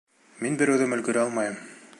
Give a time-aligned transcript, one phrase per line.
[0.45, 1.65] Мин бер үҙем өлгөрә алмайым.